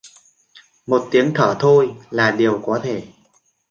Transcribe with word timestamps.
Một 0.87 1.07
tiếng 1.11 1.31
thở 1.35 1.55
thôi, 1.59 1.95
là 2.09 2.31
điều 2.31 2.61
có 2.65 2.79
thể 2.83 3.07